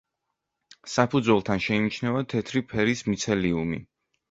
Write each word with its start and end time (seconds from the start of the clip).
საფუძველთან 0.93 1.61
შეიმჩნევა 1.67 2.25
თეთრი 2.35 2.65
ფერის 2.75 3.07
მიცელიუმი. 3.13 3.83